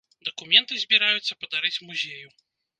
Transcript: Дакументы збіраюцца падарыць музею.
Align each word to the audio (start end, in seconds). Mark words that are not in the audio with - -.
Дакументы 0.27 0.73
збіраюцца 0.85 1.39
падарыць 1.45 1.81
музею. 1.93 2.27